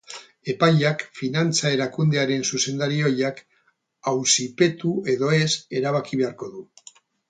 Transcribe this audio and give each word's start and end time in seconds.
Epaileak 0.53 1.03
finantza 1.19 1.73
erakundearen 1.75 2.47
zuzendari 2.49 2.99
ohiak 3.11 3.45
auzipetu 4.15 4.99
edo 5.17 5.35
ez 5.45 5.49
erabaki 5.83 6.25
beharko 6.27 6.53
du. 6.57 6.69